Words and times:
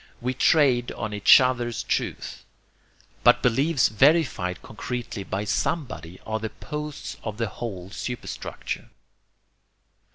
We 0.19 0.33
trade 0.33 0.91
on 0.93 1.13
each 1.13 1.39
other's 1.39 1.83
truth. 1.83 2.43
But 3.23 3.43
beliefs 3.43 3.89
verified 3.89 4.63
concretely 4.63 5.23
by 5.23 5.43
SOMEBODY 5.43 6.19
are 6.25 6.39
the 6.39 6.49
posts 6.49 7.17
of 7.23 7.37
the 7.37 7.47
whole 7.49 7.91
superstructure. 7.91 8.89